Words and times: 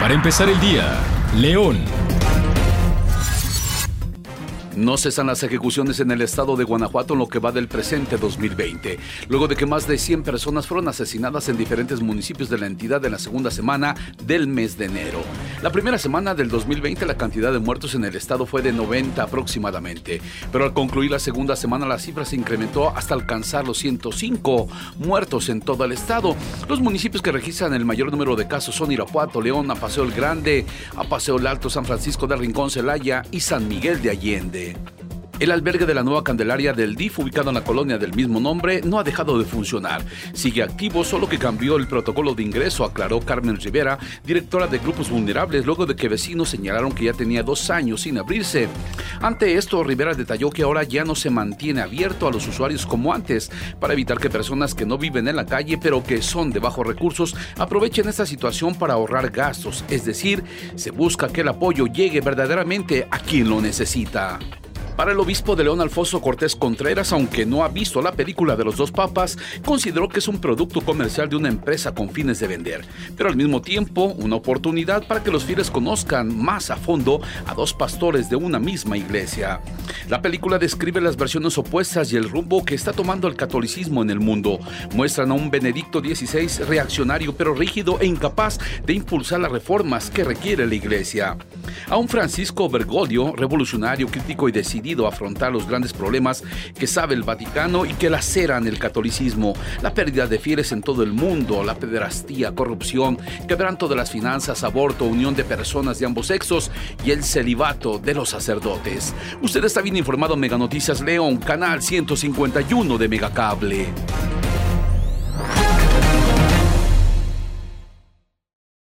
Para 0.00 0.14
empezar 0.14 0.48
el 0.48 0.58
día, 0.60 0.98
León. 1.36 1.84
No 4.80 4.96
cesan 4.96 5.26
las 5.26 5.42
ejecuciones 5.42 6.00
en 6.00 6.10
el 6.10 6.22
estado 6.22 6.56
de 6.56 6.64
Guanajuato 6.64 7.12
en 7.12 7.18
lo 7.18 7.28
que 7.28 7.38
va 7.38 7.52
del 7.52 7.68
presente 7.68 8.16
2020, 8.16 8.98
luego 9.28 9.46
de 9.46 9.54
que 9.54 9.66
más 9.66 9.86
de 9.86 9.98
100 9.98 10.22
personas 10.22 10.66
fueron 10.66 10.88
asesinadas 10.88 11.50
en 11.50 11.58
diferentes 11.58 12.00
municipios 12.00 12.48
de 12.48 12.56
la 12.56 12.66
entidad 12.66 13.04
en 13.04 13.12
la 13.12 13.18
segunda 13.18 13.50
semana 13.50 13.94
del 14.24 14.46
mes 14.46 14.78
de 14.78 14.86
enero. 14.86 15.20
La 15.62 15.70
primera 15.70 15.98
semana 15.98 16.34
del 16.34 16.48
2020 16.48 17.04
la 17.04 17.18
cantidad 17.18 17.52
de 17.52 17.58
muertos 17.58 17.94
en 17.94 18.06
el 18.06 18.16
estado 18.16 18.46
fue 18.46 18.62
de 18.62 18.72
90 18.72 19.22
aproximadamente, 19.22 20.22
pero 20.50 20.64
al 20.64 20.72
concluir 20.72 21.10
la 21.10 21.18
segunda 21.18 21.56
semana 21.56 21.84
la 21.84 21.98
cifra 21.98 22.24
se 22.24 22.36
incrementó 22.36 22.88
hasta 22.96 23.12
alcanzar 23.12 23.66
los 23.66 23.76
105 23.76 24.66
muertos 24.96 25.50
en 25.50 25.60
todo 25.60 25.84
el 25.84 25.92
estado. 25.92 26.34
Los 26.70 26.80
municipios 26.80 27.20
que 27.20 27.32
registran 27.32 27.74
el 27.74 27.84
mayor 27.84 28.10
número 28.10 28.34
de 28.34 28.48
casos 28.48 28.76
son 28.76 28.92
Irapuato, 28.92 29.42
León, 29.42 29.70
Apaseo 29.70 30.04
el 30.04 30.12
Grande, 30.12 30.64
Apaseo 30.96 31.36
el 31.36 31.46
Alto, 31.46 31.68
San 31.68 31.84
Francisco 31.84 32.26
de 32.26 32.36
Rincón, 32.36 32.70
Celaya 32.70 33.26
y 33.30 33.40
San 33.40 33.68
Miguel 33.68 34.00
de 34.00 34.08
Allende. 34.08 34.69
El 35.40 35.52
albergue 35.52 35.86
de 35.86 35.94
la 35.94 36.02
nueva 36.02 36.22
Candelaria 36.22 36.74
del 36.74 36.96
DIF, 36.96 37.18
ubicado 37.18 37.48
en 37.48 37.54
la 37.54 37.64
colonia 37.64 37.96
del 37.96 38.12
mismo 38.12 38.40
nombre, 38.40 38.82
no 38.84 38.98
ha 38.98 39.04
dejado 39.04 39.38
de 39.38 39.46
funcionar. 39.46 40.04
Sigue 40.34 40.62
activo, 40.62 41.02
solo 41.02 41.30
que 41.30 41.38
cambió 41.38 41.76
el 41.76 41.88
protocolo 41.88 42.34
de 42.34 42.42
ingreso, 42.42 42.84
aclaró 42.84 43.20
Carmen 43.20 43.56
Rivera, 43.56 43.98
directora 44.22 44.66
de 44.66 44.76
Grupos 44.76 45.08
Vulnerables, 45.08 45.64
luego 45.64 45.86
de 45.86 45.96
que 45.96 46.10
vecinos 46.10 46.50
señalaron 46.50 46.92
que 46.92 47.06
ya 47.06 47.14
tenía 47.14 47.42
dos 47.42 47.70
años 47.70 48.02
sin 48.02 48.18
abrirse. 48.18 48.68
Ante 49.22 49.56
esto, 49.56 49.82
Rivera 49.82 50.12
detalló 50.12 50.50
que 50.50 50.62
ahora 50.62 50.82
ya 50.82 51.04
no 51.04 51.14
se 51.14 51.30
mantiene 51.30 51.80
abierto 51.80 52.28
a 52.28 52.32
los 52.32 52.46
usuarios 52.46 52.84
como 52.84 53.14
antes, 53.14 53.50
para 53.80 53.94
evitar 53.94 54.18
que 54.18 54.28
personas 54.28 54.74
que 54.74 54.84
no 54.84 54.98
viven 54.98 55.26
en 55.26 55.36
la 55.36 55.46
calle, 55.46 55.78
pero 55.78 56.04
que 56.04 56.20
son 56.20 56.50
de 56.50 56.60
bajos 56.60 56.86
recursos, 56.86 57.34
aprovechen 57.56 58.08
esta 58.08 58.26
situación 58.26 58.74
para 58.74 58.92
ahorrar 58.92 59.30
gastos. 59.30 59.86
Es 59.88 60.04
decir, 60.04 60.44
se 60.74 60.90
busca 60.90 61.28
que 61.28 61.40
el 61.40 61.48
apoyo 61.48 61.86
llegue 61.86 62.20
verdaderamente 62.20 63.08
a 63.10 63.18
quien 63.20 63.48
lo 63.48 63.62
necesita. 63.62 64.38
Para 65.00 65.12
el 65.12 65.18
obispo 65.18 65.56
de 65.56 65.64
León 65.64 65.80
Alfonso 65.80 66.20
Cortés 66.20 66.54
Contreras, 66.54 67.10
aunque 67.14 67.46
no 67.46 67.64
ha 67.64 67.68
visto 67.68 68.02
la 68.02 68.12
película 68.12 68.54
de 68.54 68.64
los 68.64 68.76
dos 68.76 68.92
papas, 68.92 69.38
consideró 69.64 70.10
que 70.10 70.18
es 70.18 70.28
un 70.28 70.42
producto 70.42 70.82
comercial 70.82 71.26
de 71.30 71.36
una 71.36 71.48
empresa 71.48 71.94
con 71.94 72.10
fines 72.10 72.38
de 72.38 72.46
vender, 72.46 72.84
pero 73.16 73.30
al 73.30 73.36
mismo 73.36 73.62
tiempo 73.62 74.12
una 74.18 74.36
oportunidad 74.36 75.06
para 75.06 75.22
que 75.22 75.30
los 75.30 75.44
fieles 75.44 75.70
conozcan 75.70 76.36
más 76.36 76.68
a 76.68 76.76
fondo 76.76 77.22
a 77.46 77.54
dos 77.54 77.72
pastores 77.72 78.28
de 78.28 78.36
una 78.36 78.58
misma 78.58 78.98
iglesia. 78.98 79.62
La 80.10 80.20
película 80.20 80.58
describe 80.58 81.00
las 81.00 81.16
versiones 81.16 81.56
opuestas 81.56 82.12
y 82.12 82.18
el 82.18 82.28
rumbo 82.28 82.62
que 82.62 82.74
está 82.74 82.92
tomando 82.92 83.26
el 83.26 83.36
catolicismo 83.36 84.02
en 84.02 84.10
el 84.10 84.20
mundo. 84.20 84.58
Muestran 84.94 85.30
a 85.30 85.34
un 85.34 85.50
Benedicto 85.50 86.00
XVI 86.00 86.64
reaccionario 86.64 87.34
pero 87.34 87.54
rígido 87.54 87.98
e 88.00 88.06
incapaz 88.06 88.58
de 88.84 88.92
impulsar 88.92 89.40
las 89.40 89.50
reformas 89.50 90.10
que 90.10 90.24
requiere 90.24 90.66
la 90.66 90.74
iglesia. 90.74 91.38
A 91.88 91.96
un 91.96 92.08
Francisco 92.08 92.68
Bergoglio, 92.68 93.34
revolucionario, 93.36 94.06
crítico 94.06 94.48
y 94.48 94.52
decidido 94.52 95.06
a 95.06 95.10
afrontar 95.10 95.52
los 95.52 95.66
grandes 95.66 95.92
problemas 95.92 96.42
que 96.78 96.86
sabe 96.86 97.14
el 97.14 97.22
Vaticano 97.22 97.84
y 97.84 97.94
que 97.94 98.10
laceran 98.10 98.66
el 98.66 98.78
catolicismo, 98.78 99.54
la 99.82 99.94
pérdida 99.94 100.26
de 100.26 100.38
fieles 100.38 100.72
en 100.72 100.82
todo 100.82 101.02
el 101.02 101.12
mundo, 101.12 101.64
la 101.64 101.74
pederastía, 101.74 102.54
corrupción, 102.54 103.18
quebranto 103.48 103.88
de 103.88 103.96
las 103.96 104.10
finanzas, 104.10 104.64
aborto, 104.64 105.04
unión 105.04 105.34
de 105.34 105.44
personas 105.44 105.98
de 105.98 106.06
ambos 106.06 106.28
sexos 106.28 106.70
y 107.04 107.10
el 107.10 107.24
celibato 107.24 107.98
de 107.98 108.14
los 108.14 108.30
sacerdotes. 108.30 109.14
Usted 109.42 109.64
está 109.64 109.80
bien 109.80 109.96
informado 109.96 110.34
en 110.34 110.40
Mega 110.40 110.58
Noticias 110.58 111.00
León, 111.00 111.38
canal 111.38 111.82
151 111.82 112.98
de 112.98 113.08
Megacable. 113.08 114.19